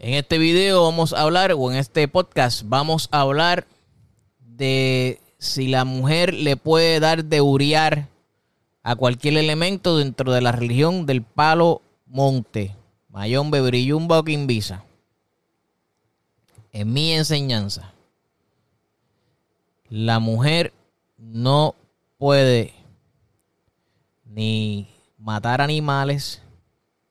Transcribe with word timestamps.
En 0.00 0.14
este 0.14 0.38
video 0.38 0.84
vamos 0.84 1.12
a 1.12 1.22
hablar, 1.22 1.52
o 1.52 1.72
en 1.72 1.76
este 1.76 2.06
podcast, 2.06 2.62
vamos 2.64 3.08
a 3.10 3.22
hablar 3.22 3.66
de 4.38 5.20
si 5.38 5.66
la 5.66 5.84
mujer 5.84 6.34
le 6.34 6.56
puede 6.56 7.00
dar 7.00 7.24
de 7.24 7.40
uriar 7.40 8.06
a 8.84 8.94
cualquier 8.94 9.36
elemento 9.36 9.98
dentro 9.98 10.30
de 10.30 10.40
la 10.40 10.52
religión 10.52 11.04
del 11.04 11.22
palo 11.22 11.82
monte, 12.06 12.76
mayón, 13.08 13.50
bebrillumba 13.50 14.20
o 14.20 14.24
quimbisa. 14.24 14.84
En 16.70 16.92
mi 16.92 17.10
enseñanza, 17.10 17.92
la 19.90 20.20
mujer 20.20 20.72
no 21.16 21.74
puede 22.18 22.72
ni 24.26 24.86
matar 25.18 25.60
animales, 25.60 26.40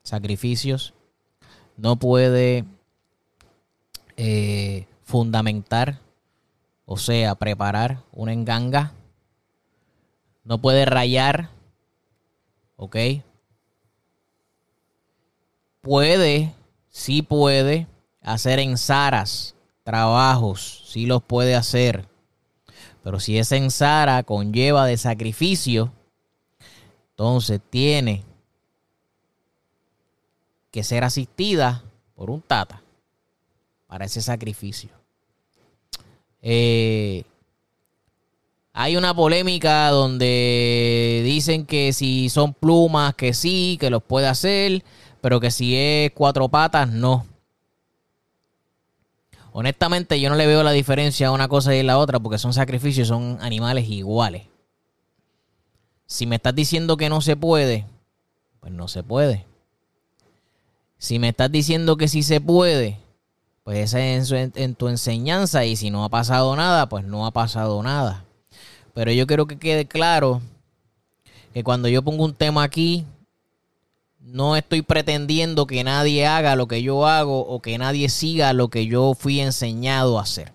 sacrificios, 0.04 0.94
no 1.76 1.98
puede 1.98 2.64
eh, 4.18 4.88
fundamentar, 5.04 6.00
o 6.86 6.98
sea, 6.98 7.36
preparar 7.36 8.04
una 8.12 8.34
enganga. 8.34 8.94
No 10.44 10.58
puede 10.58 10.86
rayar, 10.86 11.50
¿ok? 12.76 12.98
Puede, 15.82 16.54
sí 16.90 17.22
puede 17.22 17.88
hacer 18.22 18.59
en 18.59 18.78
Saras 18.78 19.56
trabajos, 19.84 20.84
sí 20.88 21.06
los 21.06 21.22
puede 21.24 21.56
hacer. 21.56 22.09
Pero 23.04 23.20
si 23.20 23.38
es 23.38 23.52
en 23.52 23.72
Sara 23.72 24.24
conlleva 24.24 24.86
de 24.86 24.98
sacrificio, 24.98 25.94
entonces 27.12 27.62
tiene 27.70 28.26
que 30.72 30.84
ser 30.84 31.04
asistida 31.04 31.84
por 32.16 32.30
un 32.30 32.42
tata 32.42 32.81
para 33.88 34.06
ese 34.06 34.22
sacrificio. 34.22 34.90
Eh, 36.42 37.24
hay 38.74 38.96
una 38.96 39.16
polémica 39.16 39.90
donde 39.90 41.22
dicen 41.26 41.66
que 41.66 41.94
si 41.94 42.30
son 42.30 42.54
plumas, 42.54 43.16
que 43.16 43.34
sí, 43.34 43.78
que 43.80 43.90
los 43.90 44.04
puede 44.04 44.28
hacer, 44.28 44.84
pero 45.20 45.40
que 45.40 45.50
si 45.50 45.76
es 45.76 46.12
cuatro 46.12 46.48
patas, 46.48 46.88
no. 46.90 47.26
Honestamente, 49.52 50.20
yo 50.20 50.30
no 50.30 50.36
le 50.36 50.46
veo 50.46 50.62
la 50.62 50.72
diferencia 50.72 51.30
a 51.30 51.32
una 51.32 51.48
cosa 51.48 51.76
y 51.76 51.80
a 51.80 51.84
la 51.84 51.98
otra 51.98 52.20
porque 52.20 52.38
son 52.38 52.54
sacrificios, 52.54 53.08
son 53.08 53.40
animales 53.42 53.90
iguales. 53.90 54.44
Si 56.06 56.28
me 56.28 56.36
estás 56.36 56.54
diciendo 56.54 56.96
que 56.96 57.10
no 57.10 57.22
se 57.22 57.36
puede, 57.36 57.86
pues 58.60 58.72
no 58.72 58.88
se 58.88 59.02
puede. 59.02 59.46
Si 61.00 61.18
me 61.18 61.30
estás 61.30 61.52
diciendo 61.52 61.98
que 61.98 62.08
sí 62.08 62.22
se 62.22 62.40
puede, 62.40 63.00
pues 63.68 63.80
esa 63.80 64.00
es 64.00 64.32
en, 64.32 64.76
tu 64.76 64.88
enseñanza 64.88 65.66
y 65.66 65.76
si 65.76 65.90
no 65.90 66.06
ha 66.06 66.08
pasado 66.08 66.56
nada, 66.56 66.88
pues 66.88 67.04
no 67.04 67.26
ha 67.26 67.32
pasado 67.32 67.84
nada. 67.84 68.24
Pero 68.94 69.12
yo 69.12 69.28
quiero 69.28 69.46
que 69.46 69.59
quede 69.59 69.86
claro 69.86 70.41
que 71.53 71.66
cuando 71.66 71.90
yo 71.90 72.02
pongo 72.02 72.24
un 72.24 72.34
tema 72.34 72.64
aquí, 72.64 73.03
no 74.22 74.56
estoy 74.56 74.84
pretendiendo 74.84 75.68
que 75.68 75.84
nadie 75.84 76.25
haga 76.25 76.56
lo 76.56 76.69
que 76.69 76.81
yo 76.81 77.08
hago 77.08 77.41
o 77.41 77.62
que 77.62 77.78
nadie 77.78 78.08
siga 78.08 78.53
lo 78.53 78.69
que 78.69 78.86
yo 78.86 79.14
fui 79.16 79.41
enseñado 79.41 80.18
a 80.18 80.22
hacer. 80.22 80.53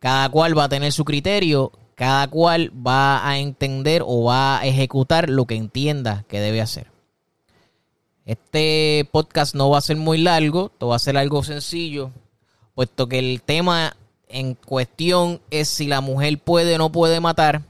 Cada 0.00 0.28
cual 0.28 0.58
va 0.58 0.64
a 0.64 0.68
tener 0.68 0.90
su 0.90 1.04
criterio, 1.04 1.70
cada 1.94 2.26
cual 2.26 2.72
va 2.84 3.28
a 3.28 3.38
entender 3.38 4.02
o 4.04 4.24
va 4.24 4.58
a 4.58 4.66
ejecutar 4.66 5.30
lo 5.30 5.44
que 5.44 5.54
entienda 5.54 6.24
que 6.26 6.40
debe 6.40 6.60
hacer. 6.60 6.91
Este 8.24 9.08
podcast 9.10 9.54
no 9.54 9.70
va 9.70 9.78
a 9.78 9.82
ser 9.82 9.96
muy 9.96 10.18
largo, 10.18 10.66
esto 10.66 10.88
va 10.88 10.96
a 10.96 11.00
ser 11.00 11.16
algo 11.16 11.42
sencillo, 11.42 12.12
puesto 12.74 13.08
que 13.08 13.18
el 13.18 13.42
tema 13.42 13.96
en 14.28 14.54
cuestión 14.54 15.40
es 15.50 15.68
si 15.68 15.88
la 15.88 16.00
mujer 16.00 16.38
puede 16.38 16.76
o 16.76 16.78
no 16.78 16.92
puede 16.92 17.18
matar. 17.18 17.62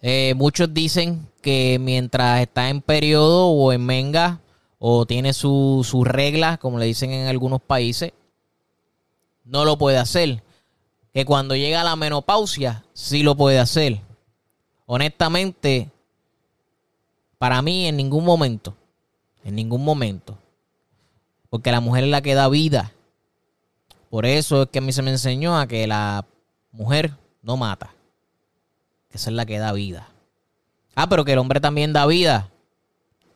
Eh, 0.00 0.34
muchos 0.36 0.72
dicen 0.72 1.28
que 1.42 1.78
mientras 1.80 2.40
está 2.40 2.68
en 2.68 2.82
periodo 2.82 3.48
o 3.48 3.72
en 3.72 3.84
menga 3.84 4.40
o 4.78 5.06
tiene 5.06 5.32
sus 5.32 5.92
reglas, 6.04 6.58
como 6.58 6.78
le 6.78 6.86
dicen 6.86 7.10
en 7.10 7.26
algunos 7.26 7.60
países, 7.60 8.12
no 9.44 9.64
lo 9.64 9.76
puede 9.76 9.98
hacer. 9.98 10.44
Que 11.12 11.24
cuando 11.24 11.56
llega 11.56 11.82
la 11.82 11.96
menopausia, 11.96 12.84
sí 12.92 13.22
lo 13.22 13.36
puede 13.36 13.58
hacer. 13.58 14.00
Honestamente, 14.84 15.90
para 17.38 17.62
mí, 17.62 17.86
en 17.86 17.96
ningún 17.96 18.24
momento. 18.24 18.74
En 19.44 19.54
ningún 19.54 19.84
momento. 19.84 20.38
Porque 21.50 21.70
la 21.70 21.80
mujer 21.80 22.04
es 22.04 22.10
la 22.10 22.22
que 22.22 22.34
da 22.34 22.48
vida. 22.48 22.92
Por 24.10 24.26
eso 24.26 24.62
es 24.62 24.68
que 24.68 24.78
a 24.78 24.82
mí 24.82 24.92
se 24.92 25.02
me 25.02 25.10
enseñó 25.10 25.58
a 25.58 25.66
que 25.66 25.86
la 25.86 26.24
mujer 26.72 27.12
no 27.42 27.56
mata. 27.56 27.94
Que 29.08 29.18
esa 29.18 29.30
es 29.30 29.36
la 29.36 29.46
que 29.46 29.58
da 29.58 29.72
vida. 29.72 30.08
Ah, 30.94 31.08
pero 31.08 31.24
que 31.24 31.32
el 31.32 31.38
hombre 31.38 31.60
también 31.60 31.92
da 31.92 32.06
vida. 32.06 32.50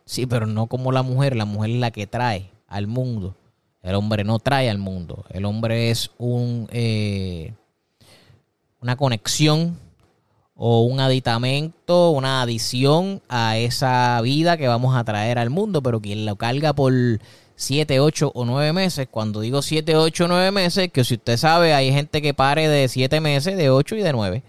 Sí, 0.04 0.26
pero 0.26 0.46
no 0.46 0.66
como 0.66 0.92
la 0.92 1.02
mujer. 1.02 1.36
La 1.36 1.44
mujer 1.44 1.70
es 1.70 1.76
la 1.76 1.90
que 1.90 2.06
trae 2.06 2.50
al 2.66 2.86
mundo. 2.86 3.36
El 3.82 3.94
hombre 3.94 4.24
no 4.24 4.38
trae 4.38 4.70
al 4.70 4.78
mundo. 4.78 5.24
El 5.30 5.44
hombre 5.44 5.90
es 5.90 6.10
un, 6.18 6.68
eh, 6.72 7.54
una 8.80 8.96
conexión 8.96 9.78
o 10.62 10.82
un 10.82 11.00
aditamento, 11.00 12.10
una 12.10 12.42
adición 12.42 13.22
a 13.30 13.56
esa 13.56 14.20
vida 14.20 14.58
que 14.58 14.68
vamos 14.68 14.94
a 14.94 15.04
traer 15.04 15.38
al 15.38 15.48
mundo, 15.48 15.82
pero 15.82 16.02
quien 16.02 16.26
lo 16.26 16.36
carga 16.36 16.74
por 16.74 16.92
7, 17.56 17.98
8 17.98 18.32
o 18.34 18.44
9 18.44 18.74
meses, 18.74 19.08
cuando 19.10 19.40
digo 19.40 19.62
7, 19.62 19.96
8 19.96 20.24
o 20.26 20.28
9 20.28 20.50
meses, 20.50 20.92
que 20.92 21.02
si 21.02 21.14
usted 21.14 21.38
sabe, 21.38 21.72
hay 21.72 21.90
gente 21.94 22.20
que 22.20 22.34
pare 22.34 22.68
de 22.68 22.88
7 22.88 23.22
meses, 23.22 23.56
de 23.56 23.70
8 23.70 23.96
y 23.96 24.02
de 24.02 24.12
9, 24.12 24.42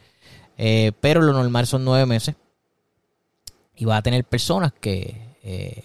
eh, 0.57 0.91
pero 0.99 1.22
lo 1.22 1.31
normal 1.31 1.66
son 1.66 1.85
9 1.85 2.05
meses. 2.05 2.35
Y 3.78 3.85
va 3.85 3.95
a 3.95 4.01
tener 4.01 4.25
personas 4.25 4.73
que 4.73 5.16
eh, 5.43 5.83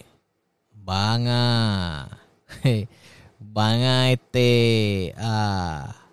van 0.73 1.25
a... 1.29 2.19
van 3.39 3.79
a 3.79 4.11
este... 4.11 5.15
a 5.17 6.06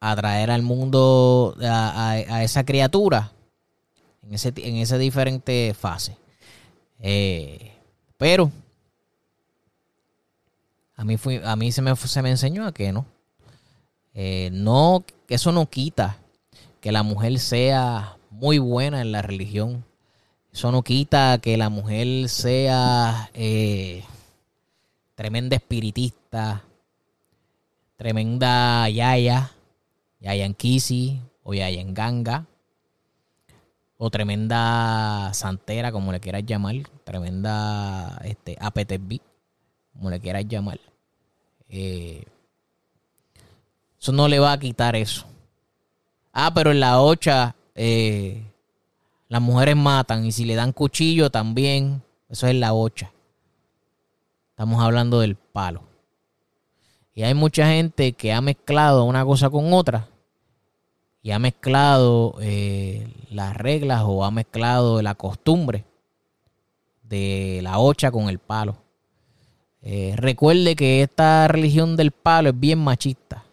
a 0.00 0.16
traer 0.16 0.50
al 0.50 0.62
mundo 0.62 1.54
a, 1.62 2.42
esa 2.42 2.64
criatura 2.64 3.32
en, 4.22 4.34
ese, 4.34 4.52
en 4.56 4.76
esa 4.76 4.96
diferente 4.98 5.74
fase. 5.78 6.16
Eh, 6.98 7.72
pero 8.16 8.50
a 10.96 11.04
mí, 11.04 11.16
a 11.44 11.56
mí 11.56 11.72
se, 11.72 11.82
me, 11.82 11.94
se 11.96 12.22
me 12.22 12.30
enseñó 12.30 12.66
a 12.66 12.72
que 12.72 12.92
no. 12.92 13.06
Eh, 14.14 14.50
no, 14.52 15.04
eso 15.28 15.52
no 15.52 15.66
quita 15.66 16.16
que 16.80 16.92
la 16.92 17.02
mujer 17.02 17.38
sea 17.38 18.16
muy 18.30 18.58
buena 18.58 19.00
en 19.00 19.12
la 19.12 19.22
religión. 19.22 19.84
Eso 20.52 20.72
no 20.72 20.82
quita 20.82 21.38
que 21.38 21.56
la 21.56 21.68
mujer 21.68 22.28
sea 22.28 23.30
eh, 23.34 24.02
tremenda 25.14 25.56
espiritista, 25.56 26.64
tremenda 27.96 28.88
yaya, 28.88 29.52
Yayan 30.20 30.54
Kisi 30.54 31.20
o 31.42 31.54
Yayan 31.54 31.94
Ganga 31.94 32.46
o 33.96 34.10
tremenda 34.10 35.32
santera, 35.34 35.92
como 35.92 36.10
le 36.12 36.20
quieras 36.20 36.44
llamar, 36.46 36.76
tremenda 37.04 38.18
este, 38.24 38.56
APTB, 38.58 39.20
como 39.92 40.08
le 40.08 40.20
quieras 40.20 40.46
llamar. 40.48 40.80
Eh, 41.68 42.24
eso 44.00 44.12
no 44.12 44.26
le 44.26 44.38
va 44.38 44.52
a 44.52 44.58
quitar 44.58 44.96
eso. 44.96 45.26
Ah, 46.32 46.52
pero 46.54 46.70
en 46.70 46.80
la 46.80 47.00
ocha 47.00 47.54
eh, 47.74 48.42
las 49.28 49.42
mujeres 49.42 49.76
matan 49.76 50.24
y 50.24 50.32
si 50.32 50.44
le 50.44 50.54
dan 50.54 50.72
cuchillo 50.72 51.30
también, 51.30 52.02
eso 52.28 52.46
es 52.46 52.54
la 52.54 52.72
ocha. 52.72 53.12
Estamos 54.50 54.82
hablando 54.82 55.20
del 55.20 55.36
palo. 55.36 55.82
Y 57.14 57.22
hay 57.22 57.34
mucha 57.34 57.66
gente 57.66 58.12
que 58.12 58.32
ha 58.32 58.40
mezclado 58.40 59.04
una 59.04 59.24
cosa 59.24 59.50
con 59.50 59.72
otra 59.74 60.08
y 61.22 61.32
ha 61.32 61.38
mezclado 61.38 62.36
eh, 62.40 63.06
las 63.30 63.56
reglas 63.56 64.02
o 64.06 64.24
ha 64.24 64.30
mezclado 64.30 65.02
la 65.02 65.14
costumbre 65.14 65.84
de 67.02 67.60
la 67.62 67.78
hocha 67.78 68.10
con 68.10 68.28
el 68.28 68.38
palo. 68.38 68.78
Eh, 69.82 70.14
recuerde 70.16 70.76
que 70.76 71.02
esta 71.02 71.48
religión 71.48 71.96
del 71.96 72.12
palo 72.12 72.50
es 72.50 72.60
bien 72.60 72.78
machista. 72.78 73.44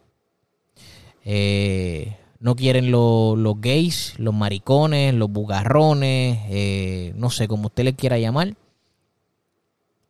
Eh, 1.24 2.16
no 2.40 2.56
quieren 2.56 2.92
los 2.92 3.60
gays, 3.60 4.14
los 4.18 4.34
maricones, 4.34 5.14
los 5.14 5.30
bugarrones, 5.30 7.16
no 7.16 7.30
sé, 7.30 7.48
como 7.48 7.68
usted 7.68 7.84
le 7.84 7.96
quiera 7.96 8.20
llamar. 8.20 8.56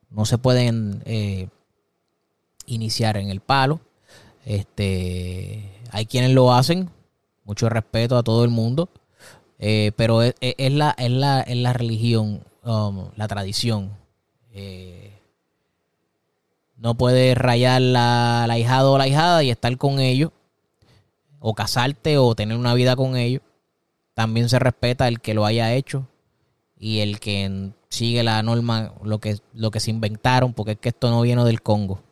No 0.10 0.26
se 0.26 0.38
pueden 0.38 1.04
iniciar 2.66 3.18
en 3.18 3.30
el 3.30 3.40
palo. 3.40 3.80
Este, 4.46 5.72
hay 5.92 6.06
quienes 6.06 6.32
lo 6.32 6.54
hacen, 6.54 6.90
mucho 7.48 7.70
respeto 7.70 8.16
a 8.18 8.24
todo 8.24 8.44
el 8.44 8.52
mundo, 8.52 8.90
pero 9.58 10.22
es, 10.22 10.36
la, 10.40 10.92
es, 10.92 11.12
la, 11.12 11.42
es 11.42 11.58
la 11.58 11.74
religión, 11.74 12.44
um, 12.64 13.10
la 13.16 13.28
tradición. 13.28 13.92
No 16.76 16.94
puedes 16.96 17.36
rayar 17.36 17.82
la, 17.82 18.46
la 18.48 18.60
hijada 18.60 18.90
o 18.90 18.98
la 19.00 19.08
hijada 19.08 19.44
y 19.44 19.50
estar 19.50 19.76
con 19.78 20.00
ellos, 20.00 20.32
o 21.40 21.56
casarte 21.56 22.18
o 22.18 22.36
tener 22.36 22.58
una 22.58 22.76
vida 22.76 22.96
con 22.96 23.16
ellos. 23.16 23.42
También 24.14 24.50
se 24.50 24.60
respeta 24.60 25.08
el 25.08 25.22
que 25.22 25.34
lo 25.34 25.46
haya 25.46 25.74
hecho 25.74 26.08
y 26.78 27.00
el 27.00 27.20
que 27.20 27.72
sigue 27.90 28.24
la 28.24 28.44
norma, 28.44 28.94
lo 29.04 29.20
que, 29.20 29.38
lo 29.54 29.72
que 29.72 29.80
se 29.80 29.90
inventaron, 29.90 30.54
porque 30.54 30.74
es 30.74 30.78
que 30.80 30.90
esto 30.90 31.10
no 31.10 31.22
viene 31.22 31.44
del 31.46 31.62
Congo. 31.62 32.04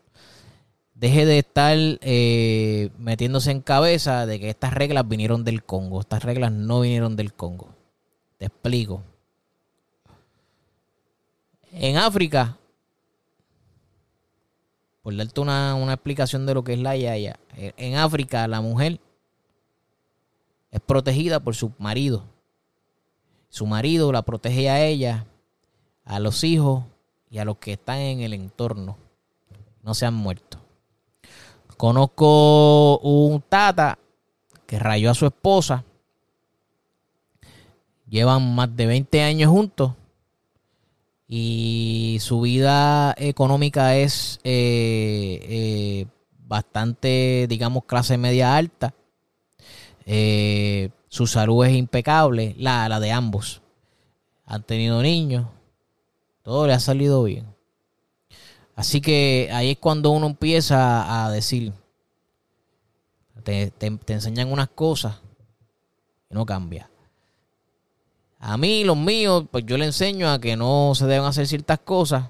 Deje 0.96 1.26
de 1.26 1.40
estar 1.40 1.78
eh, 1.78 2.90
metiéndose 2.98 3.52
en 3.52 3.62
cabeza 3.62 4.26
de 4.26 4.40
que 4.40 4.50
estas 4.50 4.74
reglas 4.74 5.08
vinieron 5.08 5.44
del 5.44 5.64
Congo. 5.64 6.00
Estas 6.00 6.24
reglas 6.24 6.52
no 6.52 6.82
vinieron 6.82 7.16
del 7.16 7.34
Congo. 7.34 7.70
Te 8.38 8.46
explico. 8.46 9.04
En 11.72 11.98
África 11.98 12.58
por 15.06 15.16
darte 15.16 15.40
una, 15.40 15.94
explicación 15.94 16.48
de 16.48 16.56
lo 16.56 16.64
que 16.64 16.74
es 16.74 16.80
la 16.80 16.98
yaya, 16.98 17.40
eh, 17.56 17.74
en 17.78 17.96
África 17.96 18.48
la 18.48 18.60
mujer 18.60 19.00
es 20.72 20.82
protegida 20.82 21.40
por 21.40 21.54
su 21.54 21.74
marido. 21.78 22.24
Su 23.50 23.68
marido 23.68 24.12
la 24.12 24.24
protege 24.24 24.68
a 24.68 24.84
ella, 24.84 25.28
a 26.06 26.20
los 26.20 26.44
hijos 26.44 26.86
y 27.30 27.38
a 27.38 27.46
los 27.46 27.58
que 27.58 27.74
están 27.74 28.00
en 28.00 28.22
el 28.22 28.34
entorno. 28.34 28.98
No 29.84 29.94
se 29.94 30.08
han 30.08 30.16
muerto. 30.16 30.58
Conozco 31.78 33.00
un 33.00 33.42
tata 33.42 34.00
que 34.66 34.80
rayó 34.80 35.12
a 35.12 35.16
su 35.16 35.26
esposa. 35.26 35.84
Llevan 38.08 38.56
más 38.56 38.76
de 38.76 38.86
20 38.86 39.22
años 39.22 39.50
juntos 39.50 39.94
y 41.28 42.18
su 42.22 42.42
vida 42.42 43.14
económica 43.18 43.96
es 43.96 44.40
eh, 44.44 45.40
eh, 45.44 46.06
bastante, 46.48 47.48
digamos, 47.50 47.86
clase 47.86 48.18
media 48.18 48.56
alta. 48.56 48.94
Eh, 50.06 50.90
su 51.08 51.26
salud 51.26 51.66
es 51.66 51.74
impecable, 51.74 52.56
la, 52.58 52.88
la 52.90 53.00
de 53.00 53.12
ambos. 53.12 53.62
Han 54.46 54.64
tenido 54.64 55.02
niños, 55.02 55.48
todo 56.44 56.68
le 56.68 56.74
ha 56.74 56.80
salido 56.80 57.24
bien. 57.24 57.55
Así 58.76 59.02
que 59.02 59.50
ahí 59.54 59.72
es 59.72 59.78
cuando 59.78 60.12
uno 60.12 60.28
empieza 60.28 61.26
a 61.26 61.32
decir, 61.32 61.72
te, 63.44 63.72
te 63.72 64.14
enseñan 64.14 64.52
unas 64.52 64.70
cosas 64.70 65.16
y 66.30 66.34
no 66.34 66.46
cambia. 66.46 66.90
A 68.48 68.58
mí, 68.58 68.84
los 68.84 68.96
míos, 68.96 69.46
pues 69.50 69.66
yo 69.66 69.76
le 69.76 69.86
enseño 69.86 70.30
a 70.30 70.40
que 70.40 70.56
no 70.56 70.94
se 70.94 71.08
deben 71.08 71.26
hacer 71.26 71.48
ciertas 71.48 71.80
cosas. 71.80 72.30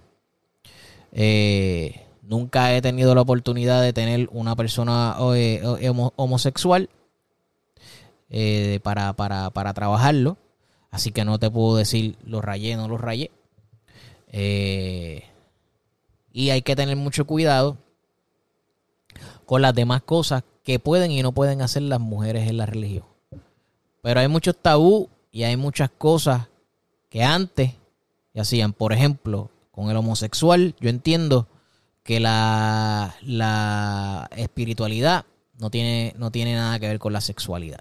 Eh, 1.12 2.06
nunca 2.22 2.74
he 2.74 2.82
tenido 2.82 3.14
la 3.14 3.20
oportunidad 3.20 3.82
de 3.82 3.92
tener 3.92 4.30
una 4.32 4.56
persona 4.56 5.18
eh, 5.36 5.62
homosexual 6.16 6.90
eh, 8.30 8.80
para, 8.82 9.12
para, 9.12 9.74
trabajarlo. 9.74 10.38
Así 10.90 11.12
que 11.12 11.26
no 11.26 11.38
te 11.38 11.52
puedo 11.52 11.76
decir 11.76 12.16
lo 12.26 12.42
rayé, 12.42 12.78
no 12.78 12.88
lo 12.88 12.98
rayé. 12.98 13.32
Y 16.36 16.50
hay 16.50 16.64
que 16.64 16.76
tener 16.76 16.98
mucho 16.98 17.26
cuidado 17.26 17.78
con 19.46 19.62
las 19.62 19.74
demás 19.74 20.02
cosas 20.02 20.44
que 20.66 20.80
pueden 20.80 21.10
y 21.12 21.24
no 21.24 21.32
pueden 21.32 21.62
hacer 21.62 21.84
las 21.84 22.02
mujeres 22.02 22.50
en 22.50 22.58
la 22.58 22.66
religión. 22.66 23.06
Pero 24.02 24.20
hay 24.20 24.28
muchos 24.28 24.58
tabú 24.62 25.08
y 25.32 25.44
hay 25.44 25.56
muchas 25.56 25.90
cosas 25.92 26.50
que 27.10 27.24
antes 27.24 27.72
hacían. 28.36 28.74
Por 28.74 28.92
ejemplo, 28.92 29.50
con 29.72 29.90
el 29.90 29.96
homosexual, 29.96 30.76
yo 30.82 30.90
entiendo 30.90 31.48
que 32.04 32.20
la, 32.20 33.16
la 33.22 34.30
espiritualidad 34.36 35.24
no 35.58 35.70
tiene, 35.70 36.16
no 36.18 36.32
tiene 36.32 36.54
nada 36.54 36.78
que 36.80 36.90
ver 36.90 37.00
con 37.00 37.14
la 37.14 37.22
sexualidad. 37.22 37.80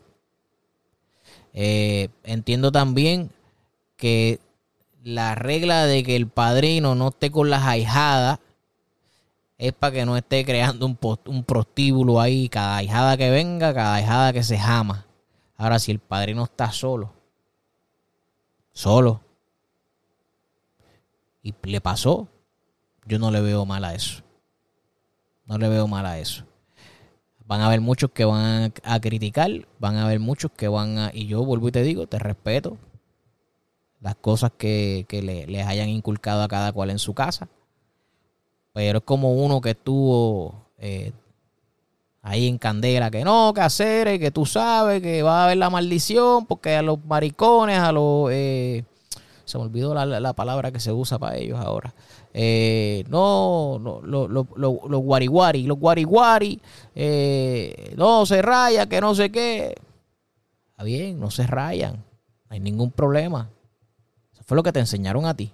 Eh, 1.54 2.08
entiendo 2.22 2.70
también 2.70 3.32
que 3.96 4.38
la 5.04 5.34
regla 5.34 5.84
de 5.84 6.02
que 6.02 6.16
el 6.16 6.28
padrino 6.28 6.94
no 6.94 7.08
esté 7.08 7.30
con 7.30 7.50
las 7.50 7.62
ahijadas 7.64 8.40
es 9.58 9.72
para 9.74 9.92
que 9.92 10.06
no 10.06 10.16
esté 10.16 10.44
creando 10.44 10.86
un, 10.86 11.44
prostíbulo 11.44 12.20
ahí, 12.20 12.48
cada 12.48 12.78
ahijada 12.78 13.16
que 13.16 13.30
venga, 13.30 13.72
cada 13.74 13.94
ahijada 13.94 14.32
que 14.32 14.42
se 14.42 14.58
jama. 14.58 15.06
Ahora, 15.56 15.78
si 15.78 15.92
el 15.92 15.98
padrino 15.98 16.44
está 16.44 16.72
solo, 16.72 17.12
solo. 18.72 19.20
Y 21.42 21.54
le 21.62 21.80
pasó. 21.80 22.26
Yo 23.06 23.18
no 23.18 23.30
le 23.30 23.42
veo 23.42 23.66
mal 23.66 23.84
a 23.84 23.94
eso. 23.94 24.22
No 25.44 25.58
le 25.58 25.68
veo 25.68 25.86
mal 25.86 26.06
a 26.06 26.18
eso. 26.18 26.44
Van 27.46 27.60
a 27.60 27.66
haber 27.66 27.82
muchos 27.82 28.10
que 28.10 28.24
van 28.24 28.72
a 28.82 29.00
criticar, 29.00 29.68
van 29.78 29.96
a 29.96 30.06
haber 30.06 30.18
muchos 30.18 30.50
que 30.50 30.66
van 30.66 30.96
a... 30.96 31.10
Y 31.12 31.26
yo 31.26 31.44
vuelvo 31.44 31.68
y 31.68 31.72
te 31.72 31.82
digo, 31.82 32.06
te 32.06 32.18
respeto 32.18 32.78
las 34.04 34.16
cosas 34.16 34.52
que, 34.56 35.06
que 35.08 35.22
le, 35.22 35.46
les 35.46 35.66
hayan 35.66 35.88
inculcado 35.88 36.42
a 36.42 36.48
cada 36.48 36.72
cual 36.72 36.90
en 36.90 36.98
su 36.98 37.14
casa. 37.14 37.48
Pero 38.74 38.98
es 38.98 39.04
como 39.04 39.32
uno 39.32 39.62
que 39.62 39.70
estuvo 39.70 40.66
eh, 40.76 41.12
ahí 42.20 42.46
en 42.46 42.58
Candela, 42.58 43.10
que 43.10 43.24
no, 43.24 43.54
que 43.54 43.62
hacer, 43.62 44.20
que 44.20 44.30
tú 44.30 44.44
sabes 44.44 45.00
que 45.00 45.22
va 45.22 45.40
a 45.40 45.44
haber 45.46 45.56
la 45.56 45.70
maldición, 45.70 46.44
porque 46.44 46.76
a 46.76 46.82
los 46.82 47.02
maricones, 47.06 47.78
a 47.78 47.92
los... 47.92 48.28
Eh, 48.30 48.84
se 49.46 49.56
me 49.56 49.64
olvidó 49.64 49.94
la, 49.94 50.32
palabra 50.34 50.70
que 50.70 50.80
se 50.80 50.92
usa 50.92 51.18
para 51.18 51.36
ellos 51.36 51.58
ahora. 51.58 51.94
Eh, 52.34 53.04
no, 53.08 53.78
no 53.78 54.00
los 54.02 55.00
guariguari, 55.00 55.66
los 55.66 55.78
guariguari, 55.78 56.60
eh, 56.94 57.94
no 57.96 58.26
se 58.26 58.42
raya, 58.42 58.86
que 58.86 59.00
no 59.00 59.14
sé 59.14 59.30
qué. 59.30 59.74
Está 60.72 60.84
bien, 60.84 61.18
no 61.18 61.30
se 61.30 61.46
rayan, 61.46 61.94
no 61.94 62.50
hay 62.50 62.60
ningún 62.60 62.90
problema. 62.90 63.48
Fue 64.44 64.56
lo 64.56 64.62
que 64.62 64.72
te 64.72 64.80
enseñaron 64.80 65.26
a 65.26 65.34
ti. 65.34 65.50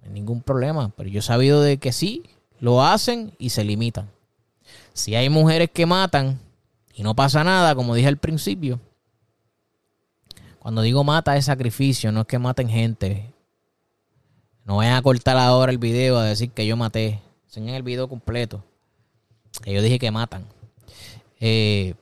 No 0.00 0.06
hay 0.06 0.12
ningún 0.12 0.42
problema, 0.42 0.92
pero 0.96 1.08
yo 1.08 1.20
he 1.20 1.22
sabido 1.22 1.62
de 1.62 1.78
que 1.78 1.92
sí, 1.92 2.24
lo 2.58 2.84
hacen 2.84 3.32
y 3.38 3.50
se 3.50 3.64
limitan. 3.64 4.10
Si 4.92 5.14
hay 5.14 5.28
mujeres 5.28 5.70
que 5.72 5.86
matan 5.86 6.38
y 6.94 7.02
no 7.02 7.14
pasa 7.14 7.42
nada, 7.44 7.74
como 7.74 7.94
dije 7.94 8.08
al 8.08 8.18
principio, 8.18 8.80
cuando 10.58 10.82
digo 10.82 11.04
mata 11.04 11.36
es 11.36 11.46
sacrificio, 11.46 12.12
no 12.12 12.20
es 12.20 12.26
que 12.26 12.38
maten 12.38 12.68
gente. 12.68 13.32
No 14.64 14.76
vayan 14.76 14.94
a 14.94 15.02
cortar 15.02 15.36
ahora 15.38 15.72
el 15.72 15.78
video 15.78 16.18
a 16.18 16.24
decir 16.24 16.50
que 16.50 16.66
yo 16.66 16.76
maté. 16.76 17.20
Enseñen 17.46 17.74
el 17.74 17.82
video 17.82 18.08
completo. 18.08 18.62
Que 19.62 19.72
yo 19.72 19.82
dije 19.82 19.98
que 19.98 20.10
matan. 20.10 20.46
Eh, 21.40 21.94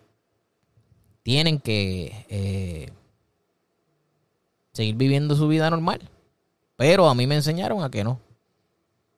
tienen 1.22 1.60
que 1.60 2.26
eh, 2.28 2.90
seguir 4.78 4.94
viviendo 4.94 5.34
su 5.34 5.48
vida 5.48 5.68
normal. 5.70 6.00
Pero 6.76 7.08
a 7.08 7.14
mí 7.16 7.26
me 7.26 7.34
enseñaron 7.34 7.82
a 7.82 7.90
que 7.90 8.04
no. 8.04 8.20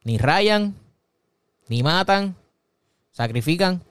Ni 0.05 0.17
rayan, 0.17 0.75
ni 1.69 1.83
matan, 1.83 2.35
sacrifican 3.11 3.83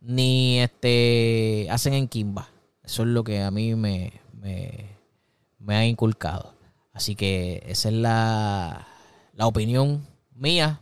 ni 0.00 0.60
este 0.60 1.68
hacen 1.70 1.92
en 1.92 2.08
Kimba. 2.08 2.48
Eso 2.82 3.02
es 3.02 3.08
lo 3.08 3.24
que 3.24 3.42
a 3.42 3.50
mí 3.50 3.74
me, 3.74 4.10
me, 4.40 5.76
ha 5.76 5.84
inculcado. 5.84 6.54
Así 6.94 7.14
que 7.14 7.62
esa 7.66 7.90
es 7.90 7.94
la, 7.94 8.88
la 9.34 9.46
opinión 9.46 10.06
mía, 10.34 10.80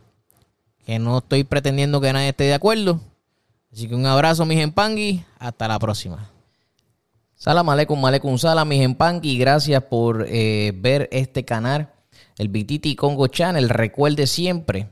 que 0.85 0.97
no 0.97 1.17
estoy 1.17 1.43
pretendiendo 1.43 1.99
que 1.99 2.13
nadie 2.13 2.29
esté 2.29 2.45
de 2.45 2.53
acuerdo. 2.53 3.01
Así 3.73 3.89
que 3.89 3.95
un 3.95 4.05
abrazo, 4.05 4.45
mis 4.45 4.59
empangui. 4.59 5.25
Hasta 5.39 5.67
la 5.67 5.77
próxima. 5.77 6.31
Salam 7.41 7.67
aleikum, 7.69 8.05
aleikum 8.05 8.37
salam, 8.37 8.69
mis 8.69 8.83
empangui. 8.83 9.39
Gracias 9.39 9.81
por 9.85 10.27
eh, 10.29 10.73
ver 10.75 11.09
este 11.11 11.43
canal, 11.43 11.91
el 12.37 12.49
Bititi 12.49 12.95
Congo 12.95 13.25
Channel. 13.29 13.67
Recuerde 13.67 14.27
siempre 14.27 14.89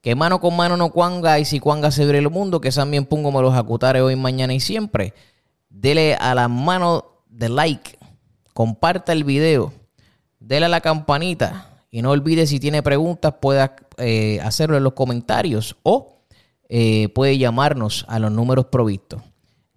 que 0.00 0.14
mano 0.14 0.40
con 0.40 0.56
mano 0.56 0.78
no 0.78 0.92
cuanga 0.92 1.38
y 1.38 1.44
si 1.44 1.60
cuanga 1.60 1.90
se 1.90 2.04
abre 2.04 2.16
el 2.16 2.30
mundo, 2.30 2.58
que 2.58 2.70
también 2.70 3.04
pongo 3.04 3.30
me 3.30 3.42
los 3.42 3.54
acutare 3.54 4.00
hoy, 4.00 4.16
mañana 4.16 4.54
y 4.54 4.60
siempre. 4.60 5.12
Dele 5.68 6.14
a 6.14 6.34
la 6.34 6.48
mano 6.48 7.04
de 7.28 7.50
like, 7.50 7.98
comparta 8.54 9.12
el 9.12 9.24
video, 9.24 9.70
dele 10.38 10.64
a 10.64 10.68
la 10.70 10.80
campanita 10.80 11.82
Y 11.90 12.00
no 12.00 12.12
olvide 12.12 12.46
si 12.46 12.58
tiene 12.58 12.82
preguntas, 12.82 13.34
pueda 13.42 13.76
eh, 13.98 14.40
hacerlo 14.42 14.78
en 14.78 14.84
los 14.84 14.94
comentarios 14.94 15.76
o 15.82 16.22
eh, 16.70 17.10
puede 17.10 17.36
llamarnos 17.36 18.06
a 18.08 18.18
los 18.18 18.32
números 18.32 18.68
provistos. 18.72 19.20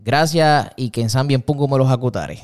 Gracias 0.04 0.70
y 0.76 0.90
que 0.90 1.02
en 1.02 1.10
San 1.10 1.28
bien 1.28 1.42
pongo 1.42 1.68
me 1.68 1.78
los 1.78 1.90
acutares. 1.90 2.44